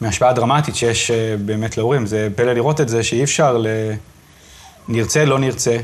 [0.00, 2.06] מהשפעה דרמטית שיש אה, באמת להורים.
[2.06, 3.66] זה פלא לראות את זה, שאי אפשר ל...
[4.88, 5.76] נרצה, לא נרצה,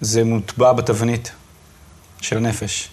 [0.00, 1.32] זה מוטבע בתבנית
[2.20, 2.88] של הנפש.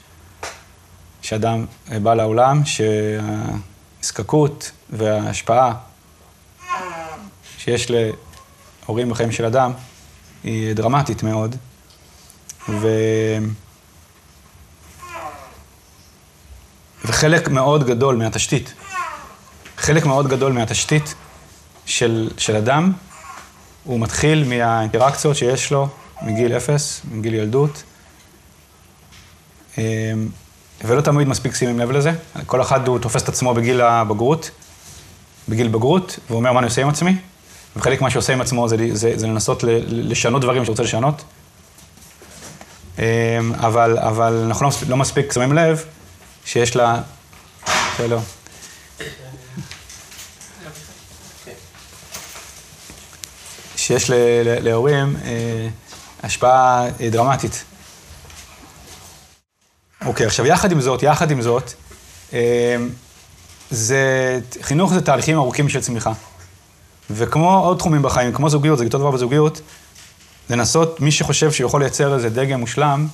[1.21, 1.65] שאדם
[2.03, 5.73] בא לעולם, שהנזקקות וההשפעה
[7.57, 9.71] שיש להורים בחיים של אדם
[10.43, 11.55] היא דרמטית מאוד.
[12.69, 12.87] ו...
[17.05, 18.73] וחלק מאוד גדול מהתשתית,
[19.79, 21.13] חלק מאוד גדול מהתשתית
[21.85, 22.91] של, של אדם,
[23.83, 25.87] הוא מתחיל מהאינטראקציות שיש לו
[26.21, 27.83] מגיל אפס, מגיל ילדות,
[29.77, 29.83] אמ,
[30.83, 32.11] ולא תמיד מספיק שימים לב לזה.
[32.45, 34.51] כל אחד הוא תופס את עצמו בגיל הבגרות,
[35.49, 37.15] בגיל בגרות, ואומר מה אני עושה עם עצמי,
[37.75, 41.23] וחלק מה שעושה עם עצמו זה, זה, זה לנסות לשנות דברים שרוצה לשנות.
[42.99, 43.03] אמ,
[43.53, 45.83] אבל, אבל אנחנו לא, לא מספיק שמים לב
[46.45, 47.01] שיש לה...
[47.97, 48.38] שלום.
[53.89, 54.11] שיש
[54.61, 55.67] להורים אה,
[56.23, 57.63] השפעה אה, דרמטית.
[60.05, 61.73] אוקיי, עכשיו יחד עם זאת, יחד עם זאת,
[62.33, 62.75] אה,
[63.69, 66.11] זה, חינוך זה תהליכים ארוכים של צמיחה.
[67.11, 69.61] וכמו עוד תחומים בחיים, כמו זוגיות, זה אותו דבר בזוגיות,
[70.49, 73.07] לנסות, מי שחושב שהוא יכול לייצר איזה דגם מושלם,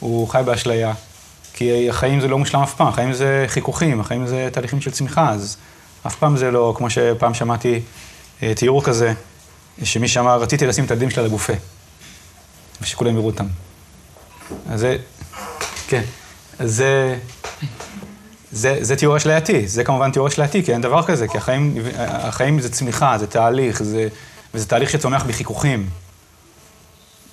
[0.00, 0.92] הוא חי באשליה.
[1.52, 5.30] כי החיים זה לא מושלם אף פעם, החיים זה חיכוכים, החיים זה תהליכים של צמיחה,
[5.30, 5.56] אז
[6.06, 7.80] אף פעם זה לא, כמו שפעם שמעתי
[8.56, 9.14] תיאור כזה,
[9.84, 11.52] שמי שאמר, רציתי לשים את הילדים שלה לגופה,
[12.80, 13.46] ושכולם יראו אותם.
[14.70, 14.96] אז זה,
[15.88, 16.02] כן,
[16.58, 17.18] אז זה,
[18.52, 22.60] זה, זה תיאור אשלייתי, זה כמובן תיאור אשלייתי, כי אין דבר כזה, כי החיים, החיים
[22.60, 24.08] זה צמיחה, זה תהליך, זה,
[24.54, 25.88] וזה תהליך שצומח בחיכוכים.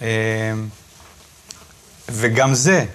[0.02, 0.08] אמ,
[2.10, 2.86] וגם זה,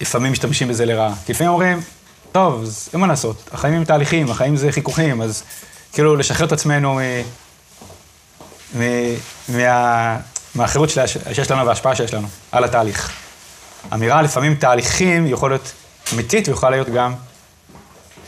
[0.00, 1.14] לפעמים משתמשים בזה לרעה.
[1.26, 1.80] כי לפעמים אומרים,
[2.32, 5.42] טוב, אין מה לעשות, החיים הם תהליכים, החיים זה חיכוכים, אז
[5.92, 7.00] כאילו לשחרר את עצמנו
[8.74, 10.18] מה,
[10.54, 13.10] מהחירות שיש לנו וההשפעה שיש לנו על התהליך.
[13.92, 15.72] אמירה לפעמים תהליכים יכול להיות
[16.12, 17.14] אמיתית ויכולה להיות גם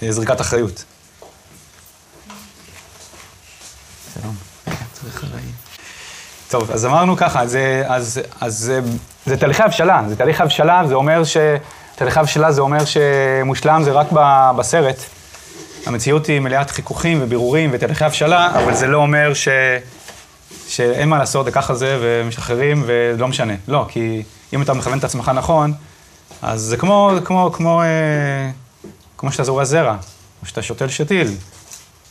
[0.03, 0.85] אה, זריקת אחריות.
[6.49, 8.81] טוב, אז אמרנו ככה, זה, אז, אז זה,
[9.27, 11.37] זה תהליכי הבשלה, זה תהליך הבשלה, זה אומר ש...
[11.97, 14.07] תהליכי הבשלה זה אומר שמושלם זה רק
[14.57, 14.97] בסרט.
[15.87, 19.49] המציאות היא מלאת חיכוכים ובירורים ותהליכי הבשלה, אבל זה לא אומר ש...
[20.69, 23.55] שאין מה לעשות, וככה זה, ומשחררים, ולא משנה.
[23.69, 24.23] לא, כי
[24.53, 25.73] אם אתה מכוון את עצמך נכון,
[26.43, 28.51] אז זה כמו, כמו, כמו, אה,
[29.19, 29.97] כמו שאתה זורע זרע,
[30.43, 31.35] או שאתה שותל שתיל.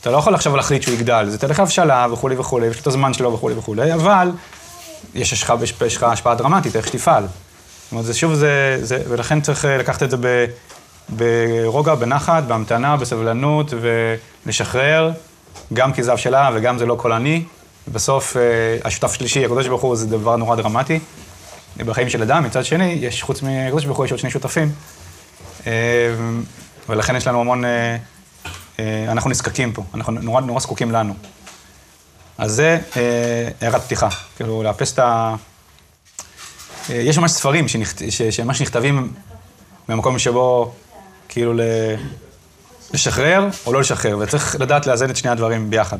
[0.01, 2.87] אתה לא יכול עכשיו להחליט שהוא יגדל, זה תהליך הבשלה וכולי וכולי, יש לו את
[2.87, 4.31] הזמן שלו וכולי וכולי, אבל
[5.15, 5.53] יש לך,
[6.01, 7.23] השפעה דרמטית, איך שתפעל.
[7.23, 10.45] זאת אומרת, זה שוב, זה, זה, ולכן צריך אה, לקחת את זה ב,
[11.09, 13.73] ברוגע, בנחת, בהמתנה, בסבלנות,
[14.45, 15.11] ולשחרר,
[15.73, 17.43] גם כי זה הבשלה וגם זה לא אני.
[17.87, 18.41] בסוף, אה,
[18.83, 20.99] השותף השלישי, הקדוש ברוך הוא, זה דבר נורא דרמטי.
[21.77, 24.71] בחיים של אדם, מצד שני, יש, חוץ מהקדוש ברוך הוא, יש עוד שני שותפים.
[25.67, 25.71] אה,
[26.89, 27.97] ולכן יש לנו המון, אה,
[29.07, 31.13] אנחנו נזקקים פה, אנחנו נורא, נורא זקוקים לנו.
[32.37, 32.79] אז זה
[33.61, 35.35] הערת פתיחה, כאילו לאפס את ה...
[36.89, 37.65] יש ממש ספרים
[38.09, 39.13] שממש נכתבים
[39.89, 40.73] במקום שבו,
[41.29, 41.53] כאילו,
[42.93, 45.97] לשחרר או לא לשחרר, וצריך לדעת לאזן את שני הדברים ביחד.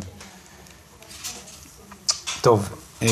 [2.46, 2.70] טוב,
[3.02, 3.08] אמ,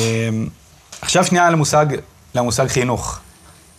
[1.00, 1.86] עכשיו שנייה למושג,
[2.34, 3.18] למושג חינוך.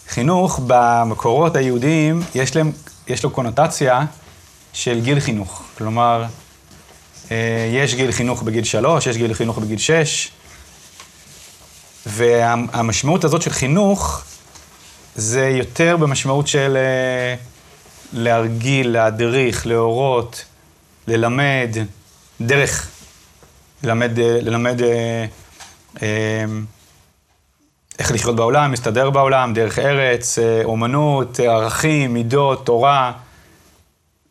[0.07, 2.71] חינוך במקורות היהודיים יש, להם,
[3.07, 4.05] יש לו קונוטציה
[4.73, 5.63] של גיל חינוך.
[5.77, 6.25] כלומר,
[7.31, 10.31] אה, יש גיל חינוך בגיל שלוש, יש גיל חינוך בגיל שש,
[12.05, 14.23] והמשמעות הזאת של חינוך
[15.15, 17.35] זה יותר במשמעות של אה,
[18.13, 20.45] להרגיל, להדריך, להורות,
[21.07, 21.77] ללמד,
[22.41, 22.87] דרך,
[23.83, 24.81] ללמד, אה, ללמד
[27.99, 33.11] איך לחיות בעולם, להסתדר בעולם, דרך ארץ, אה, אומנות, ערכים, מידות, תורה,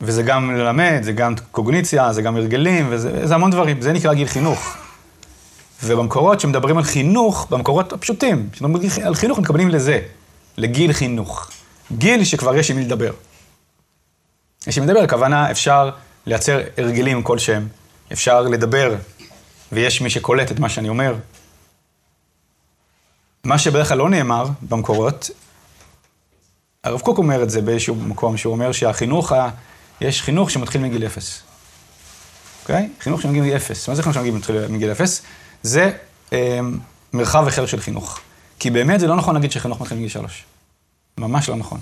[0.00, 4.28] וזה גם ללמד, זה גם קוגניציה, זה גם הרגלים, וזה המון דברים, זה נקרא גיל
[4.28, 4.76] חינוך.
[5.82, 10.00] ובמקורות שמדברים על חינוך, במקורות הפשוטים, כשמדברים על חינוך, מתכוונים לזה,
[10.56, 11.50] לגיל חינוך.
[11.92, 13.12] גיל שכבר יש עם מי לדבר.
[14.66, 15.90] יש עם מי לדבר, הכוונה אפשר
[16.26, 17.68] לייצר הרגלים כלשהם,
[18.12, 18.94] אפשר לדבר,
[19.72, 21.14] ויש מי שקולט את מה שאני אומר,
[23.44, 25.30] מה שבדרך כלל לא נאמר במקורות,
[26.84, 29.50] הרב קוק אומר את זה באיזשהו מקום, שהוא אומר שהחינוך, ה...
[30.00, 31.42] יש חינוך שמתחיל מגיל אפס.
[32.62, 32.88] אוקיי?
[33.00, 33.88] חינוך שמגיל מגיל אפס.
[33.88, 34.34] מה זה חינוך שמגיל
[34.68, 35.22] מגיל אפס?
[35.62, 35.92] זה
[36.32, 36.60] אה,
[37.12, 38.20] מרחב אחר של חינוך.
[38.58, 40.44] כי באמת זה לא נכון להגיד שחינוך מתחיל מגיל שלוש.
[41.18, 41.80] ממש לא נכון.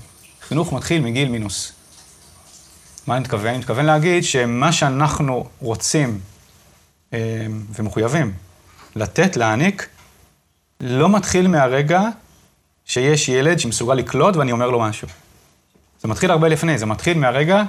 [0.49, 1.73] חינוך מתחיל מגיל מינוס.
[3.07, 3.47] מה אני מתכוון?
[3.47, 6.21] אני מתכוון להגיד שמה שאנחנו רוצים
[7.13, 8.33] אה, ומחויבים
[8.97, 9.89] לתת, להעניק,
[10.83, 12.03] לא מתחיל מהרגע
[12.85, 15.09] שיש ילד שמסוגל לקלוט ואני אומר לו משהו.
[16.01, 17.63] זה מתחיל הרבה לפני, זה מתחיל מהרגע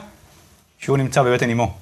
[0.80, 1.77] שהוא נמצא בבטן אמו.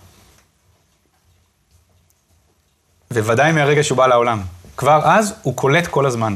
[3.12, 4.42] וודאי מהרגע שהוא בא לעולם.
[4.78, 6.36] כבר אז הוא קולט כל הזמן.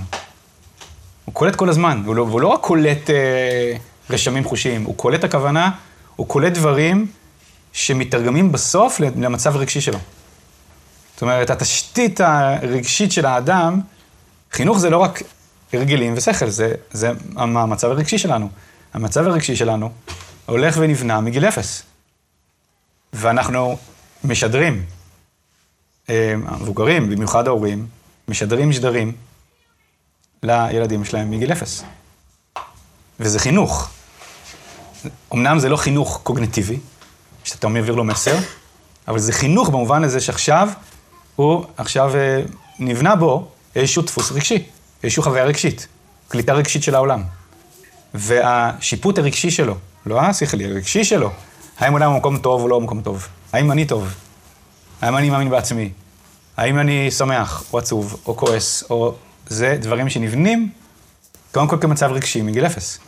[1.26, 3.74] הוא קולט כל הזמן, והוא לא, והוא לא רק קולט אה,
[4.10, 5.72] רשמים חושיים, הוא קולט הכוונה,
[6.16, 7.08] הוא קולט דברים
[7.74, 10.00] שמתרגמים בסוף למצב הרגשי שלו.
[11.14, 13.82] זאת אומרת, התשתית הרגשית של האדם,
[14.52, 15.22] חינוך זה לא רק
[15.74, 18.50] הרגלים ושכל, זה, זה המצב הרגשי שלנו.
[18.94, 19.92] המצב הרגשי שלנו
[20.46, 21.84] הולך ונבנה מגיל אפס.
[23.14, 23.78] ואנחנו
[24.24, 24.86] משדרים,
[26.10, 27.88] אה, המבוגרים, במיוחד ההורים,
[28.28, 29.12] משדרים שדרים
[30.44, 31.84] לילדים שלהם מגיל אפס.
[33.20, 33.90] וזה חינוך.
[35.34, 36.80] אמנם זה לא חינוך קוגנטיבי,
[37.44, 38.38] שאתה מעביר לו מסר,
[39.08, 40.70] אבל זה חינוך במובן הזה שעכשיו
[41.36, 42.42] הוא, עכשיו אה,
[42.80, 44.64] נבנה בו איזשהו דפוס רגשי,
[45.04, 45.88] איזושהי חוויה רגשית,
[46.28, 47.24] קליטה רגשית של העולם.
[48.14, 51.32] והשיפוט הרגשי שלו, לא השכלי, הרגשי שלו,
[51.78, 53.28] האם עולם הוא מקום טוב או לא מקום טוב?
[53.54, 54.14] האם אני טוב?
[55.02, 55.92] האם אני מאמין בעצמי?
[56.58, 59.16] האם אני שמח, או עצוב, או כועס, או...
[59.48, 60.70] זה דברים שנבנים,
[61.52, 63.00] קודם כל כמצב רגשי מגיל אפס.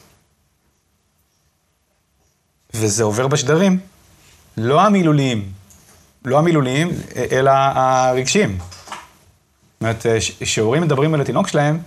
[2.73, 3.79] וזה עובר בשדרים,
[4.57, 5.51] לא המילוליים,
[6.25, 6.89] לא המילוליים,
[7.31, 8.57] אלא הרגשיים.
[9.77, 10.05] זאת אומרת,
[10.39, 11.79] כשהורים מדברים על התינוק שלהם,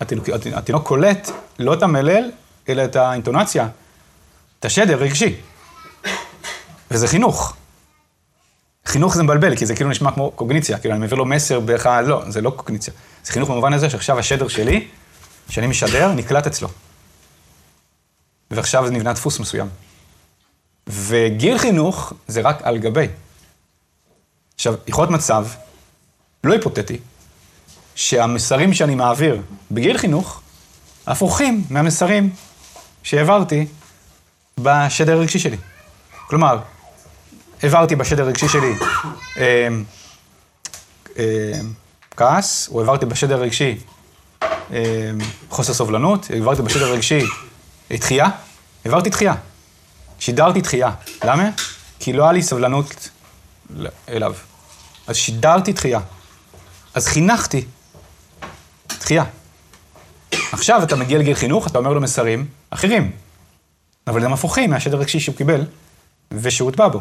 [0.00, 2.30] התינוק, התינוק קולט לא את המלל,
[2.68, 3.68] אלא את האינטונציה,
[4.60, 5.34] את השדר רגשי.
[6.90, 7.56] וזה חינוך.
[8.86, 12.04] חינוך זה מבלבל, כי זה כאילו נשמע כמו קוגניציה, כאילו אני מעביר לו מסר באחד,
[12.06, 12.94] לא, זה לא קוגניציה.
[13.24, 14.88] זה חינוך במובן הזה שעכשיו השדר שלי,
[15.48, 16.68] שאני משדר, נקלט אצלו.
[18.50, 19.68] ועכשיו זה נבנה דפוס מסוים.
[20.86, 23.08] וגיל חינוך זה רק על גבי.
[24.54, 25.46] עכשיו, יכול להיות מצב,
[26.44, 26.98] לא היפותטי,
[27.98, 30.40] שהמסרים שאני מעביר בגיל חינוך,
[31.06, 32.30] הפוכים מהמסרים
[33.02, 33.66] שהעברתי
[34.58, 35.56] בשדר הרגשי שלי.
[36.26, 36.58] כלומר,
[37.62, 38.72] העברתי בשדר הרגשי שלי
[39.36, 39.68] אה,
[41.18, 41.52] אה,
[42.16, 43.78] כעס, או העברתי בשדר הרגשי
[44.42, 45.10] אה,
[45.50, 47.20] חוסר סובלנות, העברתי בשדר הרגשי
[47.92, 48.26] דחייה,
[48.84, 49.34] העברתי דחייה.
[50.18, 50.90] שידרתי דחייה.
[51.24, 51.50] למה?
[51.98, 53.08] כי לא היה לי סבלנות
[54.08, 54.34] אליו.
[55.06, 56.00] אז שידרתי דחייה.
[56.94, 57.64] אז חינכתי
[59.08, 59.24] דחייה.
[60.52, 63.10] עכשיו אתה מגיע לגיל חינוך, אתה אומר לו מסרים אחרים,
[64.06, 65.64] אבל הם הפוכים מהשדר הרגשי שהוא קיבל
[66.32, 67.00] ושהוא הוטבע בו.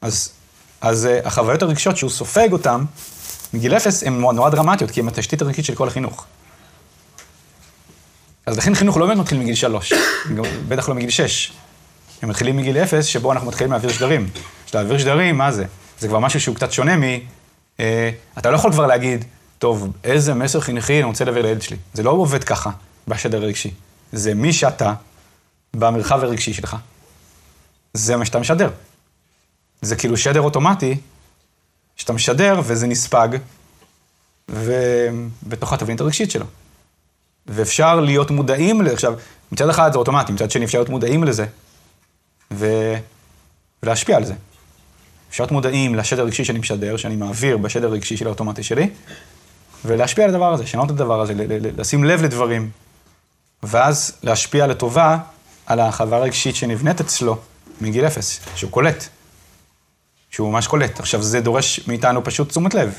[0.00, 0.32] אז,
[0.80, 2.84] אז uh, החוויות הרגשות שהוא סופג אותן
[3.54, 6.26] מגיל אפס הן נורא דרמטיות, כי הן התשתית הרגשית של כל החינוך.
[8.46, 9.92] אז לכן חינוך לא באמת מתחיל מגיל שלוש,
[10.68, 11.52] בטח לא מגיל שש.
[12.22, 14.30] הם מתחילים מגיל אפס, שבו אנחנו מתחילים להעביר שדרים.
[14.74, 15.64] להעביר שדרים, מה זה?
[15.98, 17.02] זה כבר משהו שהוא קצת שונה מ...
[17.80, 19.24] אה, אתה לא יכול כבר להגיד,
[19.60, 21.76] טוב, איזה מסר חינוכי אני רוצה להעביר לילד שלי.
[21.94, 22.70] זה לא עובד ככה
[23.08, 23.70] בשדר הרגשי.
[24.12, 24.94] זה מי שאתה,
[25.74, 26.76] במרחב הרגשי שלך,
[27.94, 28.70] זה מה שאתה משדר.
[29.82, 30.96] זה כאילו שדר אוטומטי,
[31.96, 33.28] שאתה משדר וזה נספג,
[34.48, 36.46] ובתוך התבנית הרגשית שלו.
[37.46, 38.94] ואפשר להיות מודעים לזה.
[38.94, 39.14] עכשיו,
[39.52, 41.46] מצד אחד זה אוטומטי, מצד שני אפשר להיות מודעים לזה,
[42.52, 42.94] ו...
[43.82, 44.34] ולהשפיע על זה.
[45.30, 48.90] אפשר להיות מודעים לשדר הרגשי שאני משדר, שאני מעביר בשדר הרגשי של האוטומטי שלי,
[49.84, 51.34] ולהשפיע על הדבר הזה, לשנות את הדבר הזה,
[51.76, 52.70] לשים לב לדברים,
[53.62, 55.18] ואז להשפיע לטובה
[55.66, 57.38] על החוויה הרגשית שנבנית אצלו
[57.80, 59.04] מגיל אפס, שהוא קולט.
[60.30, 61.00] שהוא ממש קולט.
[61.00, 62.94] עכשיו, זה דורש מאיתנו פשוט תשומת לב.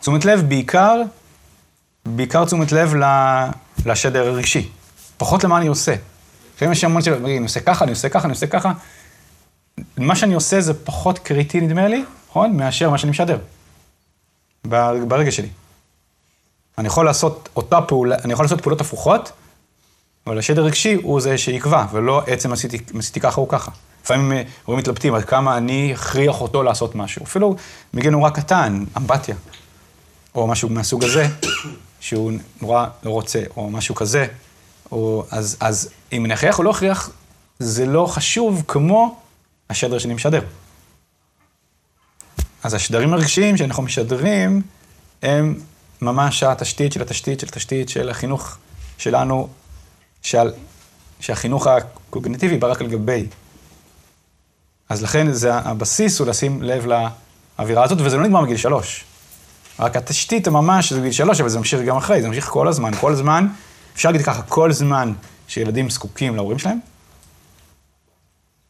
[0.00, 1.02] תשומת לב בעיקר,
[2.06, 2.94] בעיקר תשומת לב
[3.86, 4.68] לשדר הרגשי.
[5.16, 5.94] פחות למה אני עושה.
[6.56, 8.72] לפעמים יש המון של, אני עושה ככה, אני עושה ככה, אני עושה ככה.
[9.96, 12.56] מה שאני עושה זה פחות קריטי, נדמה לי, נכון?
[12.56, 13.38] מאשר מה שאני משדר.
[14.64, 15.48] ברגע שלי.
[16.78, 19.32] אני יכול לעשות אותה פעולה, אני יכול לעשות פעולות הפוכות,
[20.26, 23.70] אבל השדר הרגשי הוא זה שיקבע, ולא עצם עשיתי, עשיתי ככה או ככה.
[24.04, 27.24] לפעמים אה, הורים מתלבטים עד כמה אני אכריח אותו לעשות משהו.
[27.24, 27.56] אפילו
[27.94, 29.34] מגיע נורא קטן, אמבטיה,
[30.34, 31.26] או משהו מהסוג הזה,
[32.00, 34.26] שהוא נורא לא רוצה, או משהו כזה,
[34.92, 37.10] או, אז, אז אם אני אכריח או לא אכריח,
[37.58, 39.20] זה לא חשוב כמו
[39.70, 40.42] השדר שאני משדר.
[42.62, 44.62] אז השדרים הרגשיים שאנחנו משדרים,
[45.22, 45.54] הם
[46.02, 48.56] ממש התשתית של התשתית של התשתית של החינוך
[48.98, 49.48] שלנו,
[50.22, 50.52] שעל,
[51.20, 53.26] שהחינוך הקוגניטיבי בא רק על גבי.
[54.88, 59.04] אז לכן זה הבסיס הוא לשים לב לאווירה הזאת, וזה לא נגמר מגיל שלוש.
[59.78, 62.94] רק התשתית ממש זה בגיל שלוש, אבל זה ממשיך גם אחרי, זה ממשיך כל הזמן.
[63.00, 63.48] כל זמן,
[63.94, 65.12] אפשר להגיד ככה, כל זמן
[65.48, 66.78] שילדים זקוקים להורים שלהם,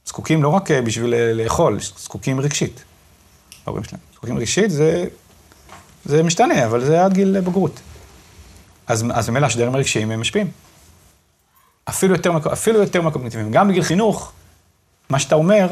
[0.07, 2.85] זקוקים לא רק בשביל לאכול, זקוקים רגשית.
[3.67, 4.01] ההורים שלהם.
[4.15, 5.05] זקוקים רגשית זה,
[6.07, 7.81] זה משתנה, אבל זה עד גיל בגרות.
[8.87, 10.51] אז, אז ממילא השדרים הרגשיים הם משפיעים.
[11.89, 13.51] אפילו יותר, אפילו יותר מהקוגניטיביים.
[13.51, 14.33] גם בגיל חינוך,
[15.11, 15.69] מה שאתה אומר,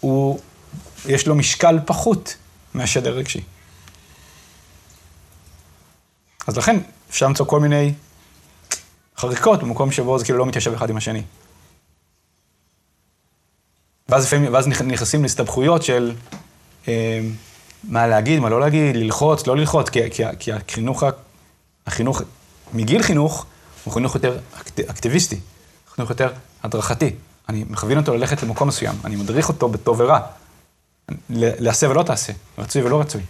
[0.00, 0.40] הוא,
[1.06, 2.36] יש לו משקל פחות
[2.74, 3.40] מהשדר הרגשי.
[6.46, 6.76] אז לכן
[7.10, 7.92] אפשר למצוא כל מיני
[9.16, 11.22] חריקות במקום שבו זה כאילו לא מתיישב אחד עם השני.
[14.08, 16.12] ואז ואז נכנסים להסתבכויות של
[16.88, 17.20] אה,
[17.88, 21.02] מה להגיד, מה לא להגיד, ללחוץ, לא ללחוץ, כי, כי, כי החינוך,
[21.86, 22.22] החינוך,
[22.72, 23.46] מגיל חינוך,
[23.84, 25.40] הוא חינוך יותר אקט, אקטיביסטי,
[25.94, 27.10] חינוך יותר הדרכתי.
[27.48, 30.20] אני מכוון אותו ללכת למקום מסוים, אני מדריך אותו בטוב ורע.
[31.30, 33.22] לעשה ולא תעשה, רצוי ולא רצוי.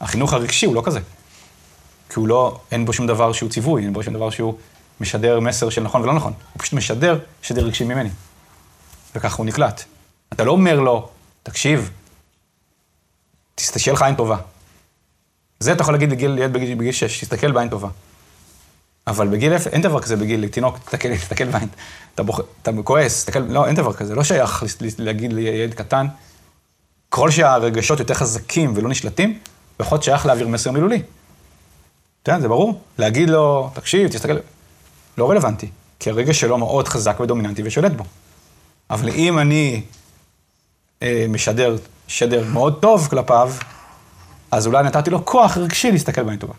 [0.00, 1.00] החינוך הרגשי הוא לא כזה.
[2.08, 4.54] כי הוא לא, אין בו שום דבר שהוא ציווי, אין בו שום דבר שהוא
[5.00, 6.32] משדר מסר של נכון ולא נכון.
[6.52, 8.10] הוא פשוט משדר שדר רגשי ממני.
[9.14, 9.84] וככה הוא נקלט.
[10.32, 11.08] אתה לא אומר לו,
[11.42, 11.90] תקשיב,
[13.60, 14.36] תשתשל לך עין טובה.
[15.60, 17.88] זה אתה יכול להגיד לגיל, ילד בגיל, בגיל 6, תסתכל בעין טובה.
[19.06, 21.68] אבל בגיל אפס, אין דבר כזה בגיל תינוק, תסתכל, תסתכל בעין.
[22.14, 24.64] אתה, בוח, אתה כועס, תסתכל, לא, אין דבר כזה, לא שייך
[24.98, 26.06] להגיד לילד קטן.
[27.10, 29.38] ככל שהרגשות יותר חזקים ולא נשלטים,
[29.80, 31.02] להיות שייך להעביר מסר מילולי.
[32.24, 32.80] כן, זה ברור.
[32.98, 34.36] להגיד לו, תקשיב, תסתכל,
[35.18, 38.04] לא רלוונטי, כי הרגש שלו מאוד חזק ודומיננטי ושולט בו.
[38.90, 39.82] אבל אם אני
[41.28, 41.76] משדר
[42.08, 43.52] שדר מאוד טוב כלפיו,
[44.50, 46.54] אז אולי נתתי לו כוח רגשי להסתכל בעין טובה.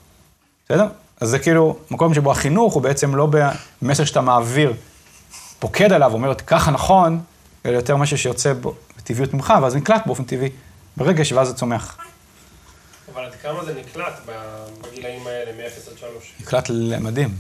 [0.66, 0.88] בסדר?
[1.22, 3.28] אז זה כאילו מקום שבו החינוך הוא בעצם לא
[3.82, 4.74] במסר שאתה מעביר,
[5.60, 7.20] פוקד עליו, אומר, ככה נכון,
[7.66, 8.54] אלא יותר משהו שיוצא
[8.98, 10.50] בטבעיות ממך, ואז נקלט באופן טבעי
[10.98, 11.98] ברגש, ואז זה צומח.
[13.14, 14.14] אבל עד כמה זה נקלט
[14.82, 16.34] בגילאים האלה, מ-0 עד 3?
[16.40, 16.70] נקלט
[17.00, 17.38] מדהים.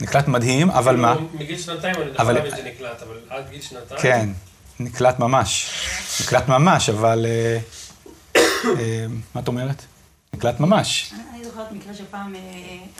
[0.00, 1.16] נקלט מדהים, אבל מה?
[1.34, 4.00] מגיל שנתיים אני יכול להבין שזה נקלט, אבל עד גיל שנתיים?
[4.00, 4.28] כן,
[4.80, 5.70] נקלט ממש.
[6.20, 7.26] נקלט ממש, אבל...
[7.26, 7.58] אה,
[8.64, 9.82] אה, מה את אומרת?
[10.34, 11.14] נקלט ממש.
[11.30, 12.40] אני זוכרת מקרה שפעם אה,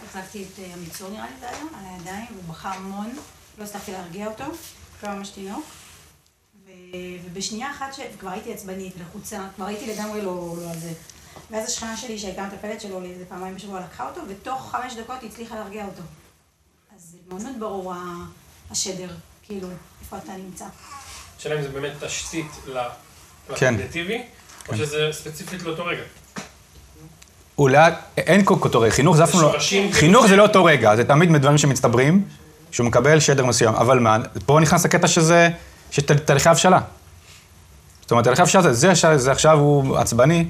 [0.07, 3.11] החזקתי את המצור, נראה לי זה היה, על הידיים, והוא בכה המון,
[3.59, 4.45] לא הצלחתי להרגיע אותו,
[5.01, 5.65] כבר ממש תינוק.
[7.25, 7.87] ובשנייה אחת,
[8.19, 10.93] כבר הייתי עצבנית, לחוצה, כבר הייתי לגמרי לא, לא על זה.
[11.51, 15.31] ואז השכנה שלי, שהייתה מטפלת שלו לאיזה פעמיים בשבוע, לקחה אותו, ותוך חמש דקות היא
[15.31, 16.03] הצליחה להרגיע אותו.
[16.97, 17.95] אז מאוד מאוד ברור
[18.71, 19.09] השדר,
[19.43, 19.69] כאילו,
[20.01, 20.67] איפה אתה נמצא.
[21.39, 22.47] השאלה אם זה באמת תשתית
[23.49, 24.19] לקוגניטיבי,
[24.65, 24.73] כן.
[24.73, 26.03] או שזה ספציפית לאותו רגע.
[27.59, 29.57] אולי, אין אותו רגע, חינוך זה אף פעם לא,
[29.93, 32.25] חינוך זה לא אותו רגע, זה תמיד מדברים שמצטברים,
[32.71, 35.49] שהוא מקבל שדר מסוים, אבל מה, פה נכנס הקטע שזה,
[35.91, 36.81] שתהליכי הבשלה.
[38.01, 40.45] זאת אומרת, תהליכי הבשלה, זה, זה עכשיו הוא עצבני,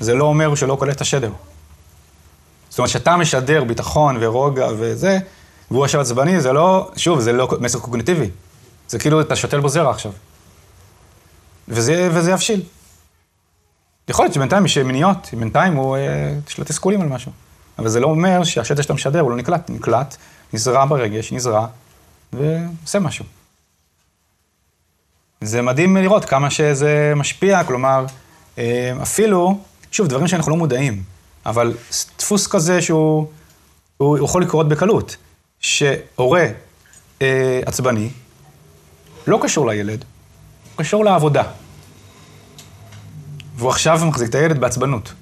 [0.00, 1.30] זה לא אומר שהוא לא קולט את השדר.
[2.70, 5.18] זאת אומרת, שאתה משדר ביטחון ורוגע וזה,
[5.70, 8.30] והוא עכשיו עצבני, זה לא, שוב, זה לא מסר קוגניטיבי.
[8.88, 10.12] זה כאילו, אתה שותל בו זרע עכשיו.
[11.68, 12.62] וזה, וזה יבשיל.
[14.08, 17.32] יכול להיות שבינתיים יש מיניות, בינתיים הוא, אה, יש לו תסכולים על משהו.
[17.78, 20.16] אבל זה לא אומר שהשטח שאתה משדר הוא לא נקלט, נקלט,
[20.52, 21.66] נזרע ברגש, נזרע,
[22.32, 23.24] ועושה משהו.
[25.40, 28.06] זה מדהים לראות כמה שזה משפיע, כלומר,
[28.58, 29.60] אה, אפילו,
[29.90, 31.02] שוב, דברים שאנחנו לא מודעים,
[31.46, 31.74] אבל
[32.18, 33.26] דפוס כזה שהוא
[33.96, 35.16] הוא יכול לקרות בקלות,
[35.60, 36.46] שהורה
[37.22, 38.10] אה, עצבני,
[39.26, 40.04] לא קשור לילד,
[40.64, 41.42] הוא קשור לעבודה.
[43.58, 45.12] והוא עכשיו מחזיק את הילד בעצבנות.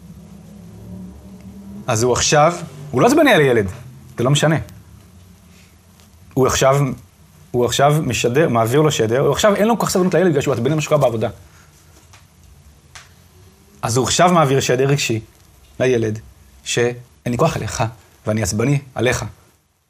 [1.86, 2.54] אז הוא עכשיו,
[2.90, 3.66] הוא לא עצבני על הילד,
[4.18, 4.56] זה לא משנה.
[6.34, 6.76] הוא עכשיו,
[7.50, 10.42] הוא עכשיו משדר, מעביר לו שדר, הוא עכשיו אין לו כל כך סבלנות לילד בגלל
[10.42, 11.28] שהוא עצבני שקורה בעבודה.
[13.82, 15.20] אז הוא עכשיו מעביר שדר רגשי
[15.80, 16.18] לילד,
[16.64, 16.94] שאין
[17.26, 17.84] לי כוח אליך,
[18.26, 19.24] ואני עצבני עליך,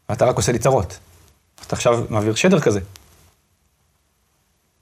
[0.08, 0.98] ואתה רק עושה לי צרות.
[1.66, 2.80] אתה עכשיו מעביר שדר כזה.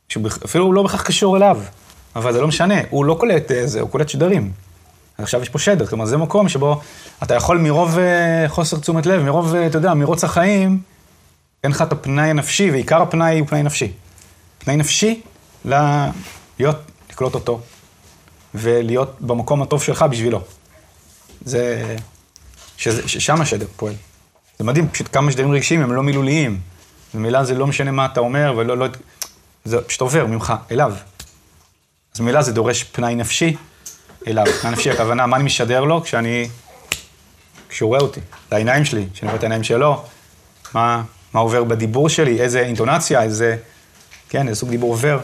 [0.09, 1.61] שאפילו לא בהכרח קשור אליו,
[2.17, 4.53] אבל זה לא משנה, הוא לא קולט אה, זה, הוא קולט שדרים.
[5.19, 6.81] עכשיו יש פה שדר, כלומר זה מקום שבו
[7.23, 10.81] אתה יכול מרוב uh, חוסר תשומת לב, מרוב, uh, אתה יודע, מרוץ החיים,
[11.65, 13.93] אין לך את הפנאי הנפשי, ועיקר הפנאי הוא פנאי נפשי.
[14.59, 15.21] פנאי נפשי,
[15.65, 16.77] להיות,
[17.11, 17.61] לקלוט אותו,
[18.55, 20.41] ולהיות במקום הטוב שלך בשבילו.
[21.45, 21.97] זה,
[22.77, 23.95] ששם השדר פועל.
[24.59, 26.61] זה מדהים, פשוט כמה שדרים רגשיים הם לא מילוליים.
[27.15, 28.87] במילה זה לא משנה מה אתה אומר, ולא, לא,
[29.65, 30.95] זה פשוט עובר ממך אליו.
[32.15, 33.57] אז במילה זה דורש פנאי נפשי
[34.27, 34.45] אליו.
[34.61, 36.49] פנאי נפשי, הכוונה, מה אני משדר לו כשאני,
[37.69, 38.21] כשהוא רואה אותי,
[38.53, 40.05] לעיניים שלי, כשאני רואה את העיניים שלו,
[40.75, 41.03] מה,
[41.33, 43.57] מה עובר בדיבור שלי, איזה אינטונציה, איזה,
[44.29, 45.21] כן, איזה סוג דיבור עובר.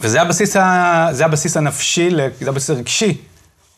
[0.00, 3.18] וזה הבסיס, ה, זה הבסיס הנפשי, זה הבסיס הרגשי,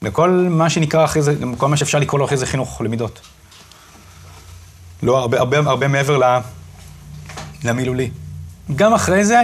[0.03, 3.21] לכל מה שנקרא אחרי זה, לכל מה שאפשר לקרוא לו אחרי זה חינוך למידות.
[5.03, 6.21] לא, הרבה, הרבה, הרבה מעבר
[7.65, 8.11] למילולי.
[8.77, 9.43] גם אחרי זה,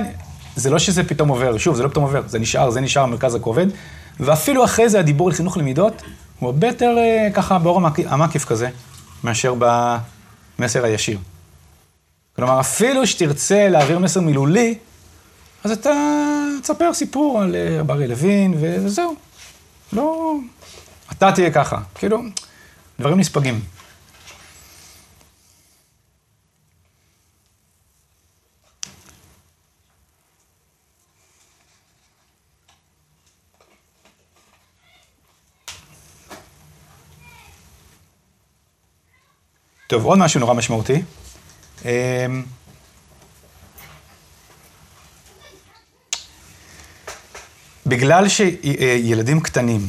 [0.57, 3.35] זה לא שזה פתאום עובר, שוב, זה לא פתאום עובר, זה נשאר, זה נשאר מרכז
[3.35, 3.67] הכובד,
[4.21, 6.03] ואפילו אחרי זה הדיבור על חינוך למידות
[6.39, 8.69] הוא הרבה יותר אה, ככה באור המקיף כזה,
[9.25, 9.55] מאשר
[10.59, 11.19] במסר הישיר.
[12.37, 14.75] כלומר, אפילו שתרצה להעביר מסר מילולי,
[15.65, 15.91] אז אתה
[16.63, 19.15] תספר סיפור על רב אריה לוין, וזהו.
[19.93, 20.37] לא...
[21.13, 21.79] אתה תהיה ככה.
[21.95, 22.23] כאילו,
[23.01, 23.61] דברים נספגים.
[39.93, 41.03] טוב, עוד משהו נורא משמעותי.
[41.85, 41.91] אמ,
[47.87, 49.81] בגלל שילדים קטנים,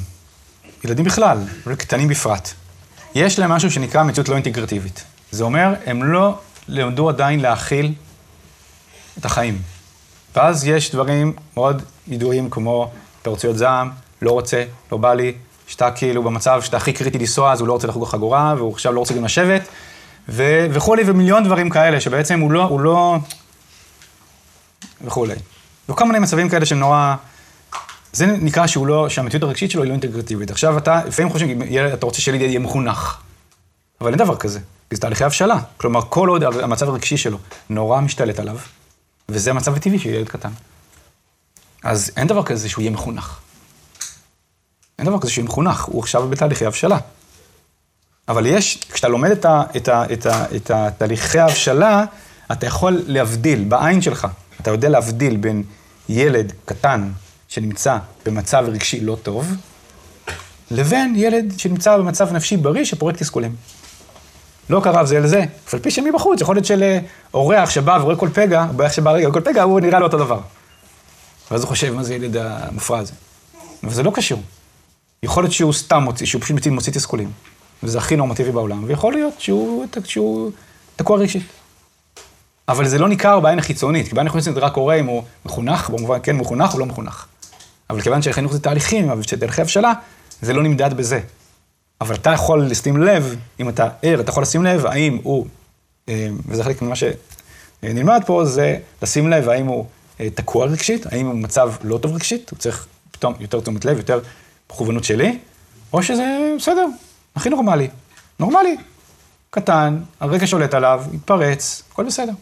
[0.83, 2.49] ילדים בכלל, וקטנים בפרט,
[3.15, 5.03] יש להם משהו שנקרא מציאות לא אינטגרטיבית.
[5.31, 7.93] זה אומר, הם לא למדו עדיין להכיל
[9.17, 9.61] את החיים.
[10.35, 12.91] ואז יש דברים מאוד ידועים כמו
[13.21, 13.89] פרצויות זעם,
[14.21, 15.33] לא רוצה, לא בא לי,
[15.67, 18.93] שאתה כאילו במצב שאתה הכי קריטי לנסוע, אז הוא לא רוצה לחגור חגורה, והוא עכשיו
[18.93, 19.61] לא רוצה גם לשבת,
[20.29, 23.17] ו- וכולי, ומיליון דברים כאלה, שבעצם הוא לא, הוא לא...
[25.01, 25.35] וכולי.
[25.89, 27.15] וכל מיני מצבים כאלה שהם נורא...
[28.13, 30.51] זה נקרא שהוא לא, שהמציאות הרגשית שלו היא לא אינטגרטיבית.
[30.51, 31.61] עכשיו אתה, לפעמים חושבים,
[31.93, 33.17] אתה רוצה שילד יהיה מחונך.
[34.01, 35.57] אבל אין דבר כזה, כי זה תהליכי הבשלה.
[35.77, 37.37] כלומר, כל עוד המצב הרגשי שלו
[37.69, 38.57] נורא משתלט עליו,
[39.29, 40.51] וזה המצב הטבעי של ילד קטן.
[41.83, 43.39] אז אין דבר כזה שהוא יהיה מחונך.
[44.99, 46.97] אין דבר כזה שהוא יהיה מחונך, הוא עכשיו בתהליכי הבשלה.
[48.27, 52.05] אבל יש, כשאתה לומד את, ה, את, ה, את, ה, את התהליכי ההבשלה,
[52.51, 54.27] אתה יכול להבדיל בעין שלך,
[54.61, 55.63] אתה יודע להבדיל בין
[56.09, 57.11] ילד קטן
[57.47, 59.55] שנמצא במצב רגשי לא טוב,
[60.71, 63.55] לבין ילד שנמצא במצב נפשי בריא שפורק תסכולים.
[64.69, 66.97] לא קרב זה לזה, אף על פי שמבחוץ, יכול להיות של
[67.33, 70.39] אורח שבא ורואה כל פגע, באיך שבא רגע, כל פגע הוא נראה לו אותו דבר.
[71.51, 73.13] ואז הוא חושב, מה זה ילד המופרע הזה?
[73.83, 74.41] אבל זה לא קשור.
[75.23, 77.31] יכול להיות שהוא סתם מוציא, שהוא פשוט מוציא תסכולים.
[77.83, 80.51] וזה הכי נורמטיבי בעולם, ויכול להיות שהוא, שהוא
[80.95, 81.43] תקוע רגשית.
[82.67, 86.19] אבל זה לא ניכר בעין החיצונית, כי בעין החיצונית רק קורה אם הוא מחונך, במובן
[86.23, 87.25] כן מחונך או לא מחונך.
[87.89, 89.93] אבל כיוון שחינוך זה תהליכים, אבל שתהליכי הבשלה,
[90.41, 91.19] זה לא נמדד בזה.
[92.01, 95.47] אבל אתה יכול לשים לב, אם אתה ער, אתה יכול לשים לב האם הוא,
[96.09, 99.85] אה, וזה חלק ממה שנלמד פה, זה לשים לב האם הוא
[100.19, 103.97] אה, תקוע רגשית, האם הוא במצב לא טוב רגשית, הוא צריך פתאום יותר תשומת לב,
[103.97, 104.19] יותר
[104.71, 105.37] מכוונות שלי,
[105.93, 106.85] או שזה בסדר,
[107.35, 107.87] הכי נורמלי.
[108.39, 108.77] נורמלי.
[109.49, 112.33] קטן, הרגע שולט עליו, התפרץ, הכל בסדר.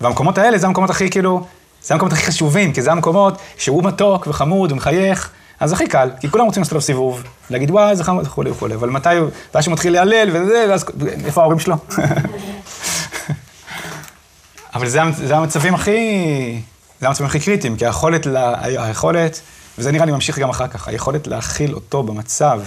[0.00, 1.46] והמקומות האלה זה המקומות הכי כאילו,
[1.82, 6.30] זה המקומות הכי חשובים, כי זה המקומות שהוא מתוק וחמוד ומחייך, אז הכי קל, כי
[6.30, 9.08] כולם רוצים לעשות לו סיבוב, להגיד וואי, איזה חמוד וכולי וכולי, אבל מתי,
[9.50, 10.84] מתי שהוא מתחיל להלל וזה, ואז
[11.24, 11.76] איפה ההורים שלו?
[14.74, 16.60] אבל זה, זה המצבים הכי,
[17.00, 18.26] זה המצבים הכי קריטיים, כי היכולת,
[18.58, 19.40] היכולת,
[19.78, 22.60] וזה נראה לי ממשיך גם אחר כך, היכולת להכיל אותו במצב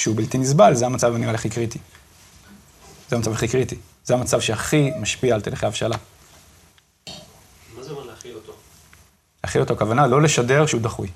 [0.00, 1.78] שהוא בלתי נסבל, זה המצב הנראה הכי קריטי.
[3.08, 3.76] זה המצב הכי קריטי.
[4.04, 5.96] זה המצב שהכי משפיע על תהליכי הבשלה.
[7.76, 8.52] מה זה אומר להכיל אותו?
[9.44, 11.08] להכיל אותו, הכוונה לא לשדר שהוא דחוי.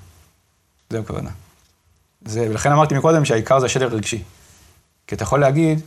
[0.89, 1.29] זה הכוונה.
[2.25, 4.23] זה, ולכן אמרתי מקודם שהעיקר זה השדר הרגשי.
[5.07, 5.81] כי אתה יכול להגיד,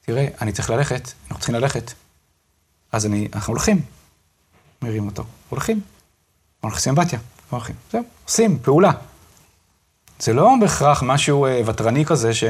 [0.00, 1.92] תראה, אני צריך ללכת, אנחנו צריכים ללכת.
[2.92, 3.82] אז אני, אנחנו הולכים.
[4.82, 5.80] מרים אותו, הולכים.
[6.64, 7.18] אנחנו עושים אמבטיה,
[7.50, 7.76] הולכים.
[7.92, 8.92] זהו, עושים, פעולה.
[10.20, 12.44] זה לא בהכרח משהו אה, ותרני כזה, ש...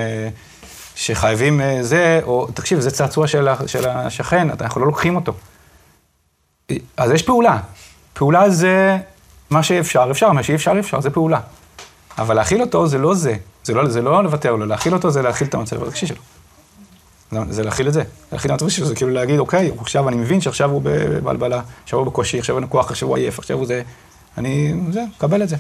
[0.95, 5.33] שחייבים אה, זה, או תקשיב, זה צעצוע של, של השכן, אנחנו לא לוקחים אותו.
[6.97, 7.59] אז יש פעולה.
[8.13, 8.99] פעולה זה
[9.51, 11.41] מה שאפשר, אפשר, מה שאי אפשר, אפשר, זה פעולה.
[12.19, 15.23] אבל להכיל אותו זה לא זה, זה לא, זה לא לוותר לו, להכיל אותו זה
[15.23, 16.19] להכיל את המצב הרגשי שלו.
[17.51, 18.03] זה, להכיל את זה,
[18.33, 21.99] להכיל את המצב שלו, זה כאילו להגיד, אוקיי, עכשיו אני מבין שעכשיו הוא בבלבלה, עכשיו
[21.99, 23.83] הוא בקושי, עכשיו הוא נקוח, עכשיו הוא עייף, עכשיו הוא זה,
[24.39, 25.57] אני, זה, קבל את זה.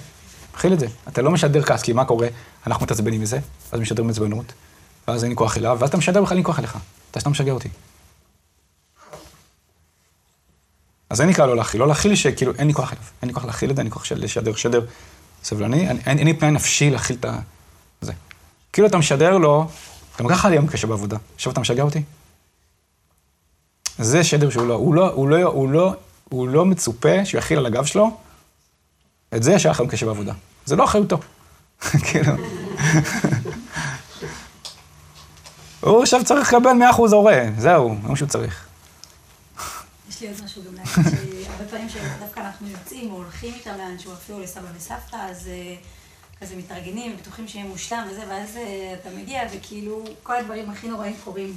[0.54, 0.86] מכיל את זה.
[1.08, 2.28] אתה לא משדר כעס, כי מה קורה?
[2.66, 3.38] אנחנו מתעצבנים מזה,
[3.72, 4.52] אז משדר מעצבנות,
[5.08, 6.78] ואז אין לי כוח אליו, ואז אתה משדר בכלל אין לי כוח אליך.
[7.10, 7.68] אתה סתם משגע אותי.
[11.10, 11.80] אז זה נקרא לא להכיל.
[11.80, 13.04] לא להכיל שכאילו אין לי כוח אליו.
[13.22, 14.86] אין לי כוח להכיל את זה, אין לי כוח לשדר, שדר
[15.44, 17.26] סבלני, אין, לי פנאי נפשי להכיל את
[18.00, 18.12] זה.
[18.72, 19.66] כאילו אתה משדר לו,
[20.20, 21.16] גם ככה לי יום קשה בעבודה.
[21.34, 22.02] עכשיו אתה משגע אותי?
[23.98, 25.94] זה שדר שהוא לא, הוא לא, הוא לא, הוא לא,
[26.28, 28.16] הוא לא מצופה שהוא יכיל על הגב שלו
[29.34, 30.32] את זה שהיה לכם קשה בעבודה.
[30.64, 31.18] זה לא אחריותו.
[32.06, 32.32] כאילו.
[35.80, 38.66] הוא עכשיו צריך לקבל 100% הורה, זהו, זה מה שהוא צריך.
[40.08, 44.12] יש לי עוד משהו גם להגיד, שהרבה פעמים שדווקא אנחנו יוצאים או הולכים איתם לאנשהו,
[44.12, 45.74] אפילו לסבא וסבתא, אז אה,
[46.40, 51.16] כזה מתארגנים, בטוחים שהם מושלם וזה, ואז אה, אתה מגיע וכאילו כל הדברים הכי נוראים
[51.24, 51.56] קורים.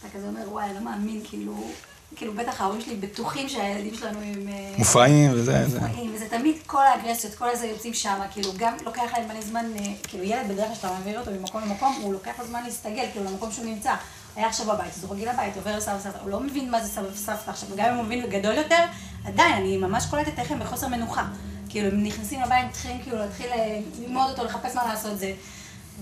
[0.00, 1.70] אתה כזה אומר, וואי, אני לא מאמין, כאילו,
[2.16, 4.48] כאילו, בטח ההורים שלי בטוחים שהילדים שלנו הם...
[4.48, 5.80] אה, מופרעים וזה, זה.
[5.80, 9.66] מופרעים, וזה תמיד כל האגרסיות, כל הזה יוצאים שם, כאילו, גם לוקח להם מלא זמן,
[9.78, 13.04] אה, כאילו, ילד בדרך כלל שאתה מעביר אותו ממקום למקום, הוא לוקח לו זמן להסתגל,
[13.12, 13.94] כאילו, למקום שהוא נמצא.
[14.36, 16.88] היה עכשיו בבית, אז הוא רגיל לבית, עובר לסבא וסבתא, הוא לא מבין מה זה
[16.88, 18.84] סבא וסבתא עכשיו, וגם אם הוא מבין וגדול יותר,
[19.24, 21.24] עדיין, אני ממש קולטת איך הם בחוסר מנוחה.
[21.68, 25.32] כאילו, הם נכנסים לבית, מתחילים כאילו להתחיל אה, ללמוד אותו, לחפש מה לעשות זה.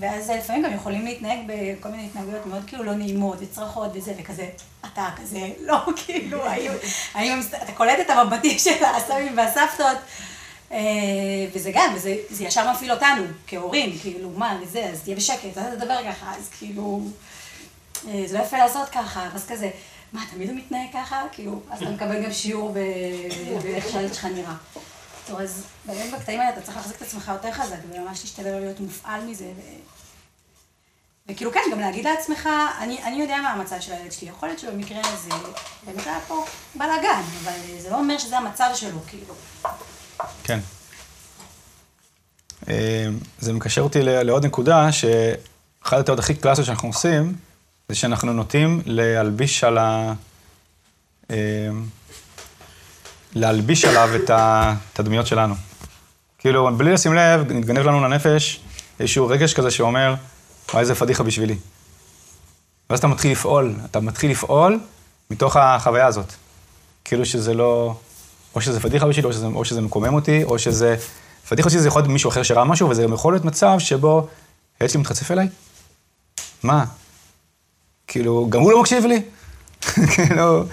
[0.01, 4.49] ואז לפעמים גם יכולים להתנהג בכל מיני התנהגויות מאוד כאילו לא נעימות וצרחות וזה, וכזה,
[4.81, 6.47] אתה כזה, לא, כאילו,
[7.15, 9.99] האם, אתה קולט את המבטים של הסבים והסבתות,
[10.73, 10.79] אה,
[11.53, 15.77] וזה גם, וזה זה ישר מפעיל אותנו, כהורים, כאילו, מה, וזה, אז תהיה בשקט, אל
[15.77, 17.01] תדבר ככה, אז כאילו,
[18.09, 19.71] אה, זה לא יפה לעשות ככה, אז כזה,
[20.13, 21.23] מה, תמיד הוא מתנהג ככה?
[21.33, 22.75] כאילו, אז אתה מקבל גם שיעור
[23.63, 24.55] באיך שהילד שלך נראה.
[25.27, 28.61] טוב, אז באמת בקטעים האלה אתה צריך להחזיק את עצמך יותר חזק, וממש להשתדל לא
[28.61, 29.45] להיות מופעל מזה.
[29.45, 29.61] ו...
[31.29, 32.49] וכאילו כן, גם להגיד לעצמך,
[32.81, 35.29] אני, אני יודע מה המצב של הילד שלי, יכול להיות שבמקרה הזה
[35.87, 39.35] באמת היה פה בלאגן, אבל זה לא אומר שזה המצב שלו, כאילו.
[40.45, 40.59] כן.
[42.69, 43.07] אה,
[43.39, 47.35] זה מקשר אותי לעוד נקודה, שאחת הטעות הכי קלאסיות שאנחנו עושים,
[47.89, 50.13] זה שאנחנו נוטים להלביש על ה...
[53.37, 55.55] להלביש עליו את הדמויות שלנו.
[56.39, 58.61] כאילו, בלי לשים לב, מתגנב לנו לנפש
[59.01, 60.15] איזשהו רגש כזה שאומר,
[60.71, 61.57] וואי, איזה פדיחה בשבילי.
[62.91, 64.81] ואז אתה מתחיל לפעול, אתה מתחיל לפעול
[65.31, 66.33] מתוך החוויה הזאת.
[67.05, 67.97] כאילו שזה לא,
[68.55, 70.97] או שזה פדיחה בשבילי, או שזה, או שזה מקומם אותי, או שזה...
[71.49, 74.29] פדיחה בשבילי זה יכול להיות מישהו אחר שראה משהו, וזה גם יכול להיות מצב שבו
[74.81, 75.49] הילד שלי מתחצף אליי.
[76.63, 76.85] מה?
[78.07, 79.23] כאילו, גם הוא לא מקשיב לי?
[80.15, 80.65] כאילו...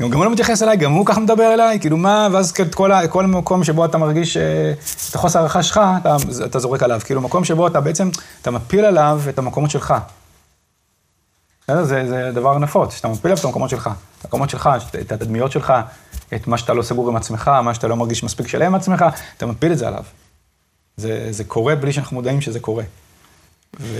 [0.00, 2.90] גם, גם הוא לא מתייחס אליי, גם הוא ככה מדבר אליי, כאילו מה, ואז כל,
[3.10, 4.72] כל מקום שבו אתה מרגיש אה,
[5.10, 7.00] את החוסר הערכה שלך, אתה, אתה זורק עליו.
[7.04, 8.10] כאילו, מקום שבו אתה בעצם,
[8.42, 9.94] אתה מפיל עליו את המקומות שלך.
[11.68, 13.90] זה, זה דבר נפוץ, שאתה מפיל עליו את המקומות שלך.
[14.18, 15.72] את המקומות שלך, את התדמיות שלך,
[16.34, 19.04] את מה שאתה לא סגור עם עצמך, מה שאתה לא מרגיש מספיק שלם עם עצמך,
[19.36, 20.04] אתה מפיל את זה עליו.
[20.96, 22.84] זה, זה קורה בלי שאנחנו מודעים שזה קורה.
[23.80, 23.98] ו...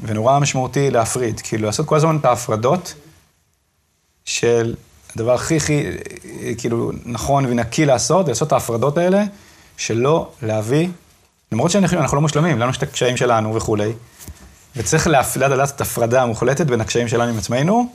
[0.00, 2.94] ונורא משמעותי להפריד, כאילו לעשות כל הזמן את ההפרדות.
[4.24, 4.74] של
[5.14, 5.84] הדבר הכי הכי,
[6.58, 9.24] כאילו, נכון ונקי לעשות, לעשות את ההפרדות האלה,
[9.76, 10.88] שלא להביא,
[11.52, 13.92] למרות שאנחנו לא מושלמים, לנו יש את הקשיים שלנו וכולי,
[14.76, 17.92] וצריך לדעת לדעת את ההפרדה המוחלטת בין הקשיים שלנו עם עצמנו,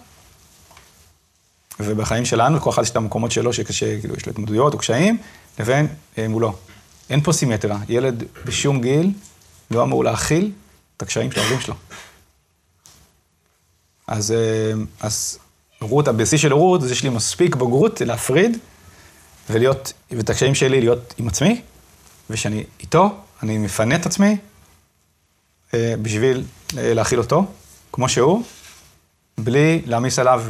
[1.79, 5.17] ובחיים שלנו, לכל אחד יש את המקומות שלו שקשה, כאילו, יש לו התמודדויות או קשיים,
[5.59, 5.87] לבין
[6.17, 6.55] אה, מולו.
[7.09, 7.77] אין פה סימטרה.
[7.89, 9.11] ילד בשום גיל
[9.71, 10.51] לא אמור להכיל
[10.97, 11.75] את הקשיים של ההורים שלו.
[14.07, 15.39] אז, אה, אז
[15.81, 18.57] רות, הבסיס של רות זה שיש לי מספיק בגרות להפריד
[19.49, 21.61] ולהיות, ואת הקשיים שלי להיות עם עצמי,
[22.29, 24.37] ושאני איתו, אני מפנה את עצמי
[25.73, 26.43] אה, בשביל
[26.77, 27.45] אה, להכיל אותו,
[27.91, 28.43] כמו שהוא,
[29.37, 30.43] בלי להעמיס עליו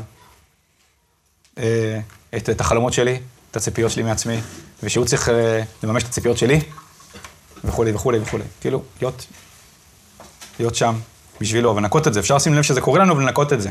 [1.57, 1.99] אה,
[2.37, 3.19] את, את החלומות שלי,
[3.51, 4.39] את הציפיות שלי מעצמי,
[4.83, 6.59] ושהוא צריך אה, לממש את הציפיות שלי,
[7.63, 8.43] וכולי וכולי וכולי.
[8.61, 9.25] כאילו, להיות,
[10.59, 10.95] להיות שם
[11.41, 12.19] בשבילו, ולנקות את זה.
[12.19, 13.69] אפשר לשים לב שזה קורה לנו ולנקות את זה.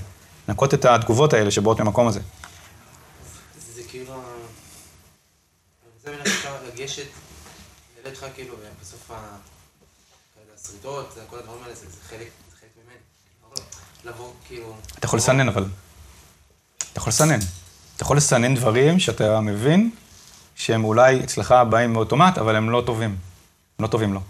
[0.49, 2.21] לנקות את התגובות האלה שבאות מהמקום הזה.
[3.75, 4.23] זה כאילו...
[6.05, 7.07] זה מן אפשר לגשת,
[8.05, 9.11] ילד לך כאילו, בסוף
[10.57, 12.29] השריטות, כל הדברים האלה, זה חלק
[12.77, 12.97] ממני.
[14.05, 14.77] לבוא כאילו...
[14.99, 15.65] אתה יכול לסנן אבל.
[16.93, 17.39] אתה יכול לסנן.
[17.97, 19.91] אתה יכול לסנן דברים שאתה מבין
[20.55, 23.11] שהם אולי אצלך באים מאוטומט, אבל הם לא טובים.
[23.79, 24.21] הם לא טובים לו.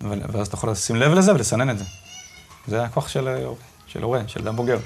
[0.00, 1.84] ואז אתה יכול לשים לב לזה ולסנן את זה.
[2.66, 3.69] זה הכוח של הורה.
[3.92, 4.78] של הורה, של אדם בוגר.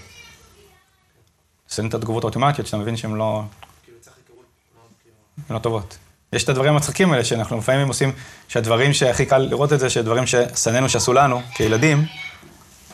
[1.71, 3.43] לסיים את התגובות האוטומטיות, שאתה מבין שהן לא...
[3.85, 5.57] כאילו כאילו...
[5.57, 5.99] לא טובות.
[6.33, 8.13] יש את הדברים המצחיקים האלה, שאנחנו לפעמים עושים,
[8.49, 12.07] שהדברים שהכי קל לראות את זה, שדברים ששנאנו שעשו לנו, כילדים,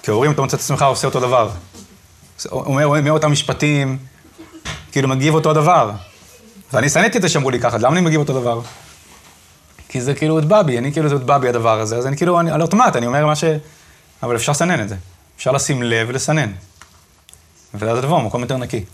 [0.03, 1.51] כהורים, אתה מוצא את עצמך עושה אותו דבר.
[2.53, 3.99] אומר, אומר אותם משפטים,
[4.93, 5.91] כאילו מגיב אותו דבר.
[6.73, 8.61] ואני שנאתי את זה שאמרו לי ככה, למה אני מגיב אותו דבר?
[9.89, 12.41] כי זה כאילו את בבי, אני כאילו זה את בבי הדבר הזה, אז אני כאילו,
[12.41, 13.45] אני, על אוטומט, אני אומר מה ש...
[14.23, 14.97] אבל אפשר לסנן את זה.
[15.41, 16.53] אפשר לשים לב ולסנן.
[17.75, 18.85] ואז לבוא מקום יותר נקי.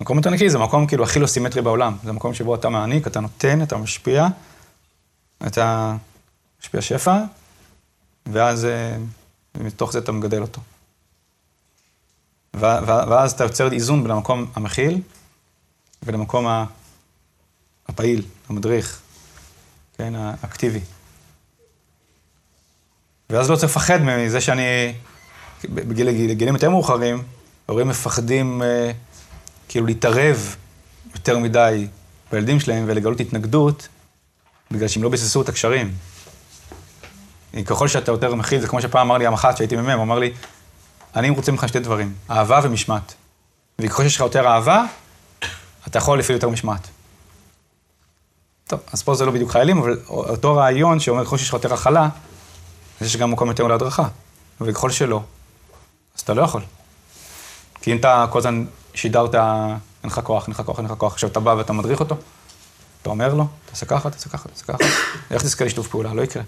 [0.00, 1.96] מקום יותר נקי זה מקום כאילו הכי לא סימטרי בעולם.
[2.04, 4.26] זה מקום שבו אתה מעניק, אתה נותן, אתה משפיע,
[5.46, 5.96] אתה
[6.60, 7.18] משפיע שפע,
[8.26, 8.96] ואז אה,
[9.54, 10.60] מתוך זה אתה מגדל אותו.
[12.54, 15.00] ואז אתה יוצר איזון בין המקום המכיל
[16.02, 16.46] ולמקום
[17.88, 19.00] הפעיל, המדריך,
[19.98, 20.80] כן, האקטיבי.
[23.34, 24.94] ואז לא צריך לפחד מזה שאני,
[25.64, 27.22] בגילים יותר מאוחרים,
[27.66, 28.90] הורים מפחדים אה,
[29.68, 30.56] כאילו להתערב
[31.14, 31.86] יותר מדי
[32.32, 33.88] בילדים שלהם ולגלות התנגדות,
[34.70, 35.92] בגלל שהם לא ביססו את הקשרים.
[37.64, 40.32] ככל שאתה יותר מכיל, זה כמו שפעם אמר לי המח"ט שהייתי מ"מ, הוא אמר לי,
[41.16, 43.14] אני רוצה ממך שתי דברים, אהבה ומשמעת.
[43.78, 44.84] וככל שיש לך יותר אהבה,
[45.86, 46.88] אתה יכול לפעיל יותר משמעת.
[48.66, 51.74] טוב, אז פה זה לא בדיוק חיילים, אבל אותו רעיון שאומר, ככל שיש לך יותר
[51.74, 52.08] הכלה,
[53.00, 54.08] יש גם מקום יותר להדרכה.
[54.60, 55.22] וככל שלא,
[56.16, 56.62] אז אתה לא יכול.
[57.82, 61.12] כי אם אתה כל הזמן שידרת, אין לך כוח, אין לך כוח, אין לך כוח,
[61.12, 62.16] עכשיו אתה בא ואתה מדריך אותו,
[63.02, 64.84] אתה אומר לו, תעשה ככה, תעשה ככה, תעשה ככה,
[65.30, 66.14] איך תזכה לשיתוף פעולה?
[66.14, 66.42] לא יקרה.